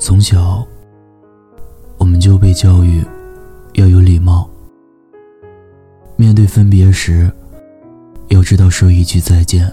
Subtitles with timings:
[0.00, 0.66] 从小，
[1.98, 3.02] 我们就被教育
[3.74, 4.48] 要有礼貌。
[6.16, 7.30] 面对分别时，
[8.28, 9.72] 要知道说一句再见。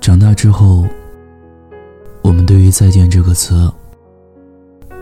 [0.00, 0.86] 长大之后，
[2.22, 3.70] 我们对于“再见”这个词，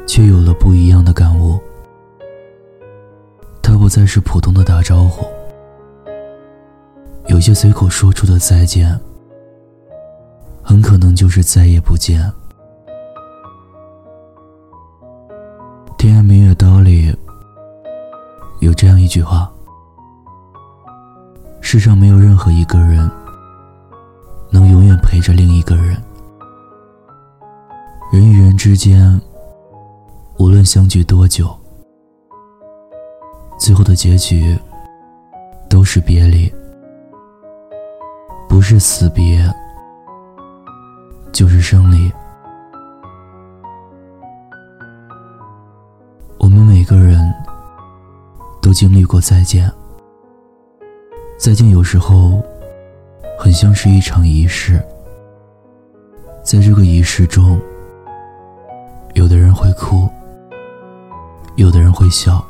[0.07, 1.59] 却有了不一样的感悟。
[3.63, 5.27] 它不再是普通的打招呼，
[7.27, 8.99] 有些随口说出的再见，
[10.63, 12.23] 很可能就是再也不见。
[15.99, 17.15] 《天涯明月刀》里
[18.61, 19.51] 有这样一句话
[21.63, 23.11] ：“世上没有任何一个人
[24.51, 25.97] 能永远陪着另一个人。
[28.13, 29.19] 人与人之间，
[30.39, 31.49] 无论相聚多久，
[33.59, 34.57] 最后的结局
[35.69, 36.53] 都是别离，
[38.51, 39.51] 不是死别，
[41.33, 42.13] 就是生离。”
[46.89, 47.35] 每个人
[48.63, 49.69] 都经历过再见，
[51.37, 52.41] 再见有时候
[53.37, 54.81] 很像是一场仪式，
[56.45, 57.61] 在这个仪式中，
[59.15, 60.09] 有的人会哭，
[61.57, 62.41] 有的人会笑，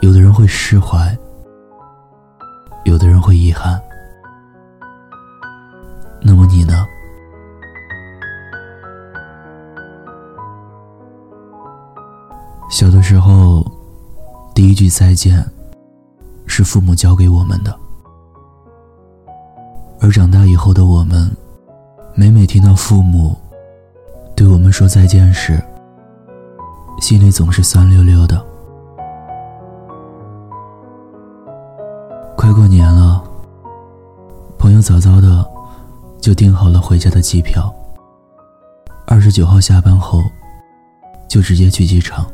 [0.00, 1.16] 有的人会释怀，
[2.82, 3.80] 有的人会遗憾。
[6.20, 6.84] 那么你呢？
[12.68, 13.64] 小的时候，
[14.54, 15.42] 第一句再见，
[16.46, 17.74] 是父母教给我们的。
[20.00, 21.30] 而长大以后的我们，
[22.14, 23.34] 每每听到父母
[24.34, 25.62] 对我们说再见时，
[27.00, 28.44] 心里总是酸溜溜的。
[32.36, 33.22] 快过年了，
[34.58, 35.48] 朋友早早的
[36.20, 37.72] 就订好了回家的机票。
[39.06, 40.20] 二十九号下班后，
[41.26, 42.26] 就直接去机场。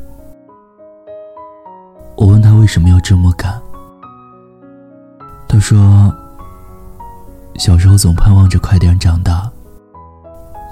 [2.23, 3.61] 我问他为什么要这么赶，
[5.49, 6.15] 他说
[7.59, 9.51] ：“小时候总盼望着快点长大，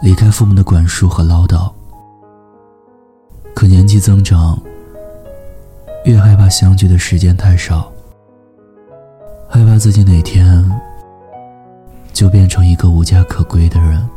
[0.01, 1.69] 离开父母的管束和唠叨。
[3.53, 4.57] 可年纪增长，
[6.05, 7.91] 越害怕相聚的时间太少，
[9.49, 10.65] 害怕自己哪天
[12.13, 14.09] 就变成一个无家可归的人。”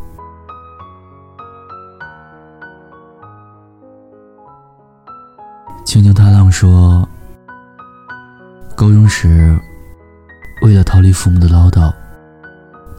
[5.83, 7.09] 青青踏浪说。
[8.75, 9.57] 高中时，
[10.63, 11.94] 为了逃离父母的唠叨，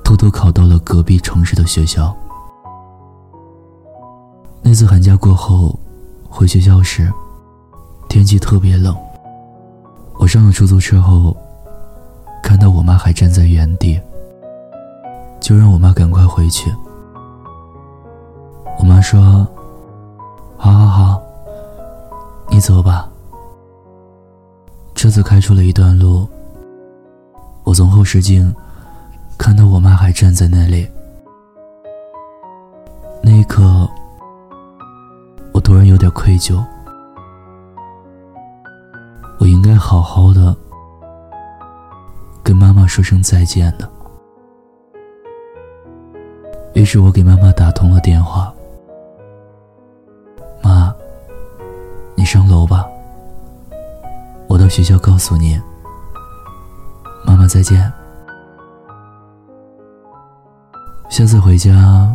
[0.05, 2.15] 偷偷考到了隔壁城市的学校。
[4.63, 5.79] 那次寒假过后，
[6.29, 7.13] 回学校时，
[8.09, 8.97] 天气特别冷。
[10.19, 11.37] 我上了出租车后，
[12.43, 14.01] 看到我妈还站在原地，
[15.41, 16.73] 就让我妈赶快回去。
[18.79, 19.47] 我妈说
[20.57, 21.23] ：“好好好，
[22.49, 23.09] 你走吧。”
[24.94, 26.27] 车子开出了一段路，
[27.62, 28.55] 我从后视镜
[29.37, 30.88] 看到我妈还站在那里。
[33.22, 33.88] 那一刻，
[35.53, 36.65] 我突然有点愧疚，
[39.38, 40.56] 我应该好好的
[42.43, 43.87] 跟妈妈说声再见的。
[46.72, 48.53] 于是我给妈妈打通了电话
[50.62, 50.94] ：“妈，
[52.15, 52.87] 你上楼吧。”
[54.75, 55.57] 学校告诉你，
[57.25, 57.81] 妈妈再见。
[61.09, 62.12] 下次回家，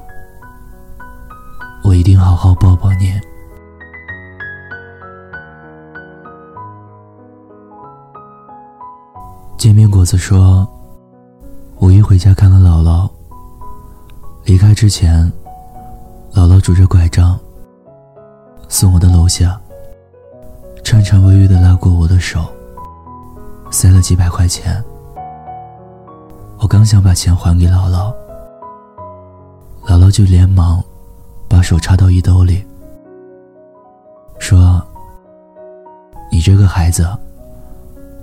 [1.86, 3.18] 我一定好好抱抱你。
[9.58, 10.68] 煎饼果子说，
[11.78, 13.10] 五一回家看了姥姥。
[14.44, 15.32] 离开之前，
[16.34, 17.40] 姥姥拄着拐杖
[18.68, 19.58] 送我的楼下。
[20.90, 22.52] 颤颤巍巍的拉过我的手，
[23.70, 24.84] 塞了几百块钱。
[26.58, 28.12] 我刚想把钱还给姥姥，
[29.86, 30.84] 姥姥就连忙
[31.48, 32.66] 把手插到衣兜里，
[34.40, 34.84] 说
[36.34, 37.08] ：“你这个孩子，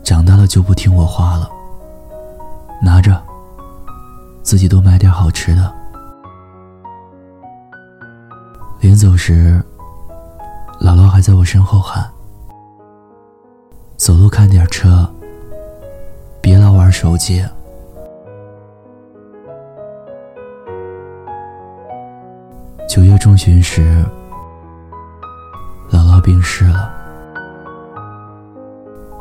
[0.03, 1.49] 长大了就不听我话了。
[2.83, 3.23] 拿着，
[4.43, 5.73] 自己多买点好吃的。”
[8.83, 9.65] 临走时，
[10.81, 12.05] 姥姥还在我身后喊。
[13.97, 15.09] 走路看点车，
[16.43, 17.43] 别老玩手机。
[22.87, 24.05] 九月中旬时，
[25.91, 26.93] 姥姥病逝了。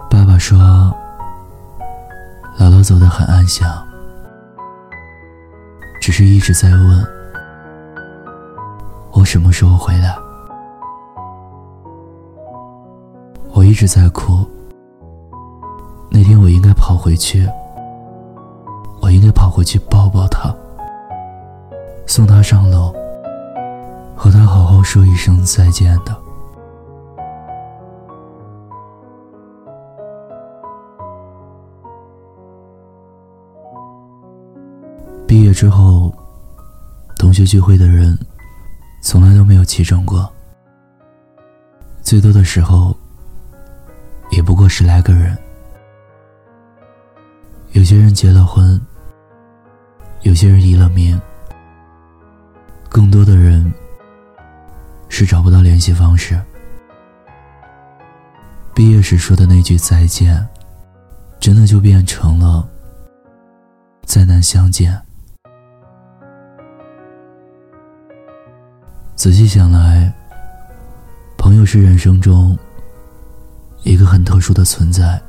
[0.09, 0.59] 爸爸说，
[2.59, 3.67] 姥姥走得很安详，
[6.01, 7.07] 只是一直在问：
[9.13, 10.15] 我什么时候回来？
[13.53, 14.45] 我一直在哭。
[16.15, 17.45] 那天我应该跑回去，
[19.01, 20.49] 我应该跑回去抱抱他，
[22.07, 22.93] 送他上楼，
[24.15, 26.15] 和他好好说一声再见的。
[35.27, 36.15] 毕业之后，
[37.17, 38.17] 同学聚会的人
[39.01, 40.31] 从来都没有齐整过，
[42.01, 42.95] 最多的时候
[44.31, 45.37] 也不过十来个人。
[47.75, 48.79] 有些人结了婚，
[50.21, 51.19] 有些人移了民，
[52.87, 53.69] 更多的人
[55.09, 56.39] 是找不到联系方式。
[58.73, 60.47] 毕业时说的那句再见，
[61.37, 62.65] 真的就变成了
[64.05, 64.97] 再难相见。
[69.17, 70.13] 仔细想来，
[71.37, 72.57] 朋友是人生中
[73.83, 75.21] 一个很特殊的存在。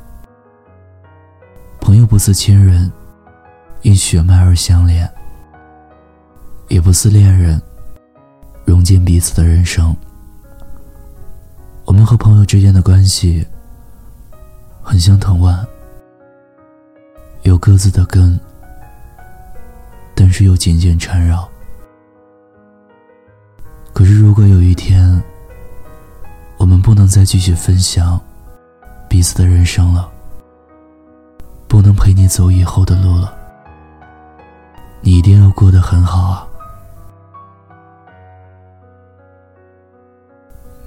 [1.86, 2.90] 朋友不似亲人，
[3.82, 5.06] 因血脉而相连；
[6.66, 7.62] 也不似恋人，
[8.64, 9.96] 融进彼此的人生。
[11.84, 13.46] 我们和朋友之间的关系，
[14.82, 15.64] 很像藤蔓，
[17.42, 18.36] 有各自的根，
[20.12, 21.48] 但是又紧紧缠绕。
[23.92, 25.22] 可是，如果有一天，
[26.56, 28.20] 我们不能再继续分享
[29.08, 30.10] 彼此的人生了，
[32.06, 33.37] 陪你走以后的路了，
[35.00, 36.47] 你一定要过得很好啊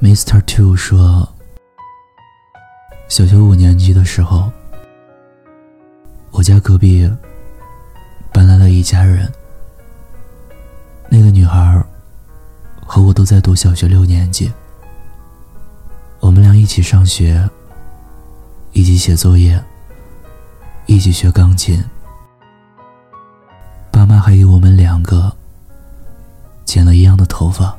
[0.02, 0.42] ！Mr.
[0.46, 1.28] Two 说，
[3.10, 4.50] 小学五年级的时候，
[6.32, 7.12] 我家隔壁
[8.32, 9.30] 搬来了一家人，
[11.10, 11.84] 那个女孩。
[12.86, 14.50] 和我都在读小学六年级，
[16.22, 17.48] 我们俩一起上学，
[18.72, 19.62] 一起写作业，
[20.90, 21.80] 一起学钢琴。
[23.92, 25.32] 爸妈还给我们两个
[26.66, 27.78] 剪了一样的头发，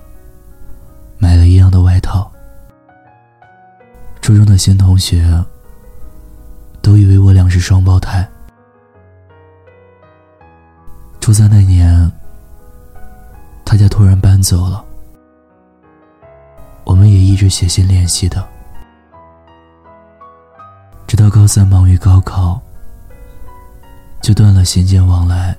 [1.19, 2.31] 买了一样的外套。
[4.23, 5.45] 初中的新同学
[6.81, 8.25] 都以为我俩是双胞胎。
[11.21, 12.09] 初三那年，
[13.65, 14.85] 他家突然搬走了。
[16.85, 18.49] 我们也一直写信联系的，
[21.09, 22.61] 直到高三忙于高考，
[24.21, 25.57] 就断了信件往来。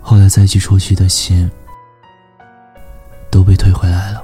[0.00, 1.50] 后来再寄出去的信
[3.30, 4.22] 都被退回来了。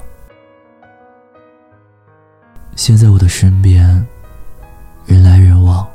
[2.77, 4.07] 现在我的身边
[5.05, 5.87] 人来人往，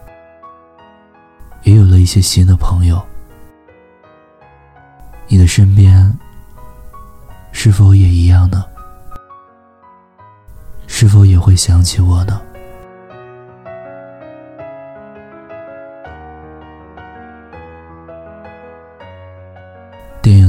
[1.63, 3.03] 也有了一些新的朋友。
[5.27, 6.15] 你的身边
[7.51, 8.63] 是否也一样呢？
[10.85, 12.39] 是否也会想起我呢？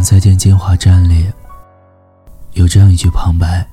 [0.06, 1.28] 再见金华站》里
[2.52, 3.66] 有这样一句旁白：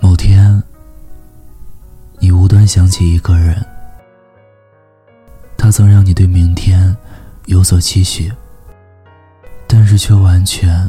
[0.00, 0.62] 某天，
[2.18, 3.62] 你无端想起一个人，
[5.58, 6.96] 他曾让你对明天
[7.48, 8.32] 有所期许，
[9.66, 10.88] 但是却完全。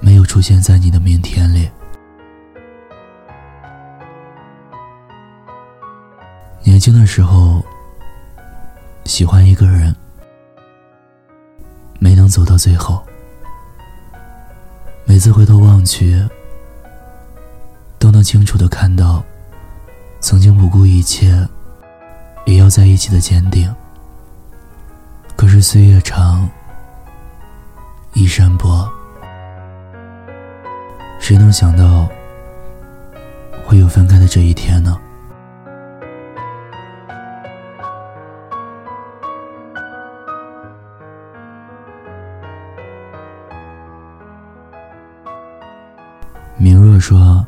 [0.00, 1.68] 没有出现在你的明天里。
[6.62, 7.62] 年轻的时候，
[9.04, 9.94] 喜欢一个人，
[11.98, 13.02] 没能走到最后。
[15.04, 16.22] 每次回头望去，
[17.98, 19.22] 都能清楚的看到，
[20.20, 21.46] 曾经不顾一切，
[22.44, 23.72] 也要在一起的坚定。
[25.36, 26.48] 可是岁月长，
[28.14, 28.88] 衣衫薄。
[31.20, 32.08] 谁能想到
[33.64, 35.00] 会有分开的这一天呢？
[46.96, 47.46] 明若说：“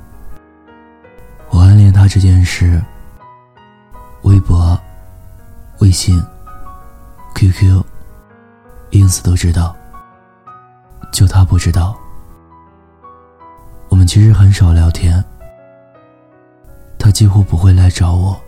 [1.49, 2.79] 我暗恋他这件事，
[4.21, 4.79] 微博、
[5.79, 6.23] 微信、
[7.35, 7.83] QQ、
[8.91, 9.75] ins 都知道，
[11.11, 11.99] 就他不知道。”
[13.89, 15.25] 我们其实很少聊天，
[16.99, 18.39] 他几乎不会来找我，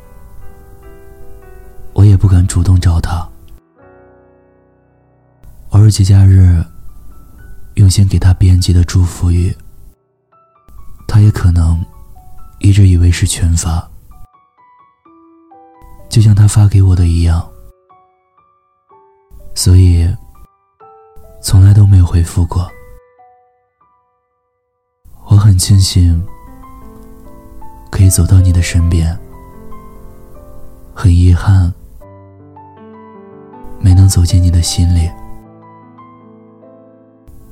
[1.94, 3.26] 我也不敢主动找他。
[5.70, 6.62] 偶尔节假日，
[7.76, 9.56] 用心给他编辑的祝福语，
[11.12, 11.84] 他也可能
[12.60, 13.84] 一直以为是群发，
[16.08, 17.44] 就像他发给我的一样。
[19.56, 20.08] 所以，
[21.42, 22.70] 从来都没有回复过。
[25.24, 26.24] 我很庆幸
[27.90, 29.18] 可以走到你的身边，
[30.94, 31.74] 很遗憾
[33.80, 35.10] 没能走进你的心里。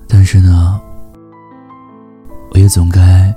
[0.06, 0.80] 但是呢，
[2.52, 3.34] 我也总该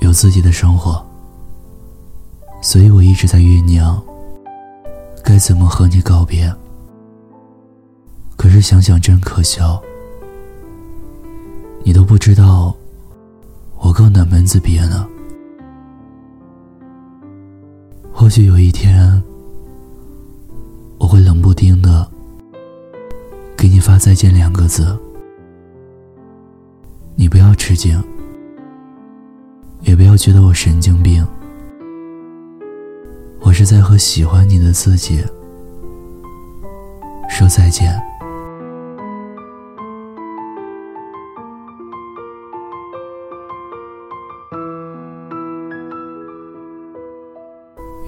[0.00, 1.04] 有自己的生活，
[2.60, 4.02] 所以我一直在酝酿
[5.22, 6.52] 该怎么和你告别。
[8.36, 9.80] 可是想想真可笑，
[11.84, 12.74] 你都不知道
[13.78, 15.06] 我告哪门子别呢？
[18.12, 19.22] 或许有一天，
[20.98, 22.10] 我会冷不丁的
[23.56, 24.98] 给你发再见两个字，
[27.14, 28.02] 你不要吃惊，
[29.82, 31.26] 也不要觉得我神经病，
[33.40, 35.24] 我是在和喜欢你的自己
[37.28, 38.00] 说再见。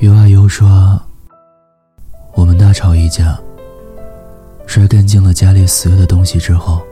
[0.00, 1.00] 有啊有说，
[2.34, 3.38] 我们大吵一架，
[4.66, 6.82] 摔干净了家里所有的东西之后，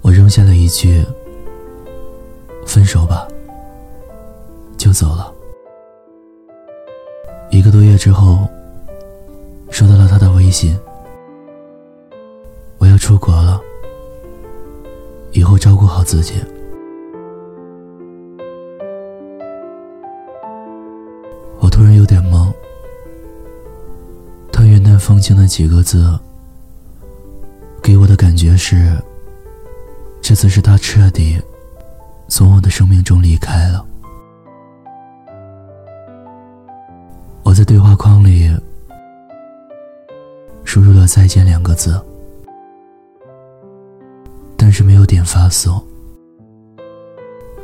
[0.00, 1.04] 我扔下了一句
[2.66, 3.26] “分手吧”，
[4.76, 5.32] 就走了。
[7.50, 8.48] 一个多月之后，
[9.70, 10.76] 收到了他的微信
[12.78, 13.60] ：“我要出国了，
[15.32, 16.34] 以后照顾好自己。”
[21.60, 22.52] 我突然有点懵，
[24.52, 26.18] 他云淡风轻的几个字，
[27.82, 29.00] 给我的感觉是，
[30.20, 31.40] 这次是他彻底
[32.36, 33.86] 从我的生命中离开了。
[37.44, 38.52] 我在对话框里
[40.64, 41.96] 输入了“再见”两个字，
[44.56, 45.80] 但是没有点发送，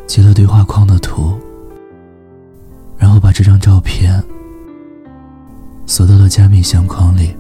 [0.07, 1.37] 截了对话框的图。
[2.97, 4.23] 然后把这张照片
[5.85, 7.35] 锁到了加密相框里。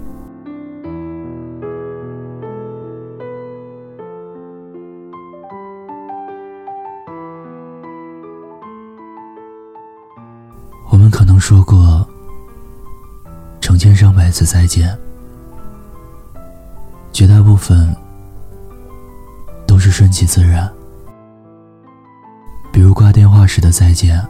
[11.40, 12.06] 说过
[13.60, 14.96] 成千上百次再见，
[17.12, 17.96] 绝大部分
[19.66, 20.70] 都是顺其自然，
[22.70, 24.22] 比如挂电话时的再见。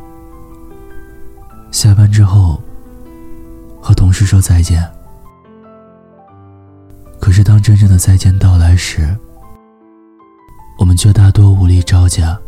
[1.72, 2.60] 下班之后，
[3.82, 4.88] 和同事说再见。
[7.20, 9.16] 可是当真正的再见到来时，
[10.78, 12.38] 我们却大多无力招架。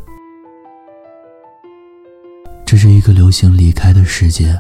[2.73, 4.59] 这是一个流行离开的世界。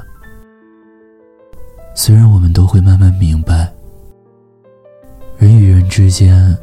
[1.95, 3.73] 虽然我们都会慢慢明白，
[5.39, 6.55] 人与人之间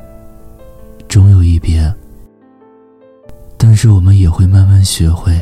[1.07, 1.91] 终有一别，
[3.57, 5.41] 但是我们也会慢慢学会。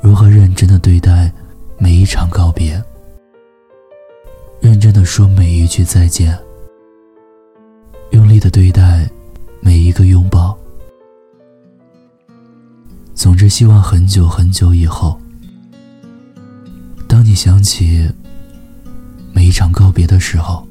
[0.00, 1.32] 如何认真的对待
[1.78, 2.82] 每一场告别？
[4.60, 6.36] 认真的说每一句再见，
[8.10, 9.08] 用力的对待
[9.60, 10.58] 每一个拥抱。
[13.22, 15.16] 总之，希望很久很久以后，
[17.06, 18.10] 当你想起
[19.32, 20.66] 每一场告别的时候，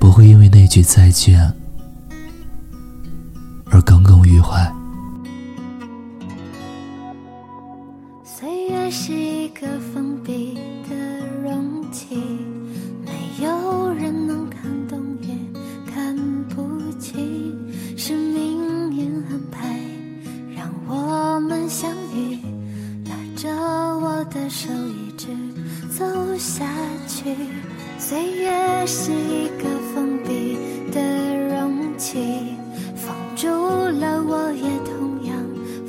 [0.00, 1.52] 不会因为那句再见
[3.66, 4.66] 而耿耿于怀。
[8.24, 10.54] 岁月是一个封闭
[10.88, 12.16] 的容器，
[25.98, 26.04] 走
[26.36, 26.66] 下
[27.08, 27.34] 去，
[27.98, 30.58] 岁月是一个封闭
[30.92, 31.00] 的
[31.48, 32.54] 容器，
[32.94, 35.34] 封住了我也同样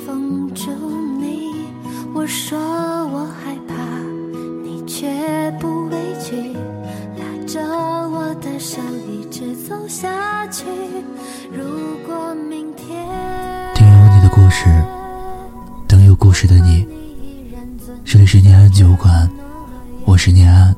[0.05, 0.71] 封住
[1.19, 1.65] 你。
[2.13, 3.75] 我说我害怕，
[4.63, 5.11] 你却
[5.59, 6.53] 不畏惧，
[7.17, 10.63] 拉着我的手一直走下去。
[11.51, 13.05] 如果明天
[13.75, 14.69] 听有你的故事，
[15.85, 16.87] 等有故事的你。
[18.05, 19.29] 这里是涅安酒馆。
[20.17, 20.75] 我是念安，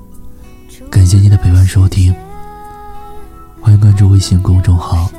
[0.91, 2.13] 感谢你的陪伴收听。
[3.62, 5.10] 欢迎关注微信公众号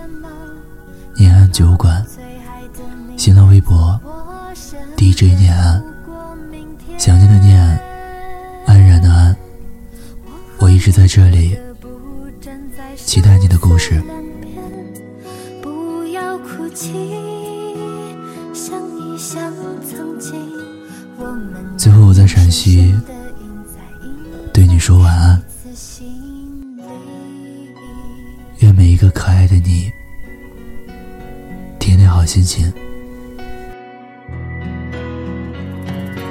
[1.17, 2.05] “念安酒馆”，
[3.17, 3.99] 新浪微博
[4.95, 5.83] DJ 念安，
[6.99, 7.59] 想念的念，
[8.67, 9.35] 安然的安。
[10.59, 11.57] 我一直在这里，
[12.97, 14.03] 期待你的故事。
[21.79, 22.95] 最后，我在陕西
[24.61, 25.43] 对你说晚安。
[28.59, 29.91] 愿每一个可爱的你，
[31.79, 32.71] 天天好心情。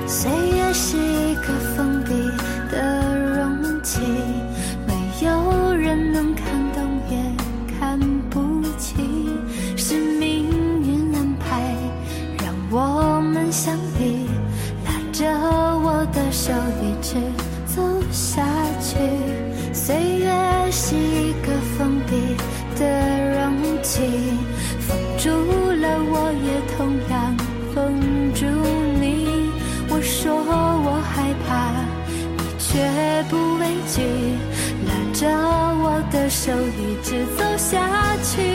[0.05, 1.88] 岁月是一个风。
[30.01, 31.71] 说我害怕
[32.37, 34.01] 你却不畏惧
[34.87, 35.27] 拉着
[35.83, 38.48] 我的手一直走下去。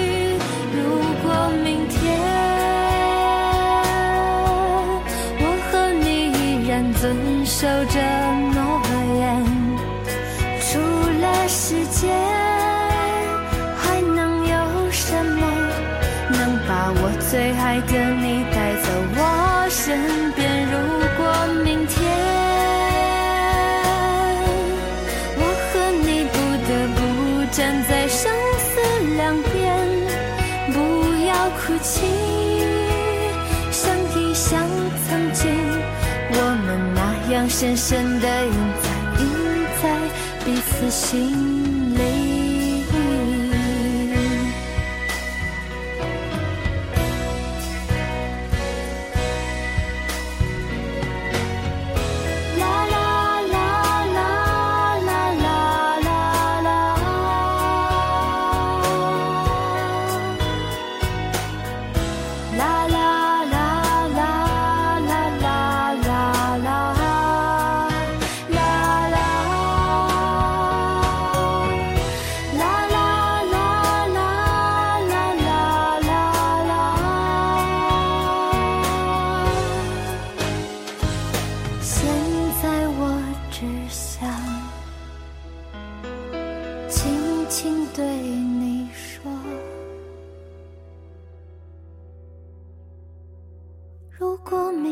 [37.57, 41.54] 深深的印在印在彼此心。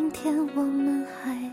[0.03, 1.52] 今天我们还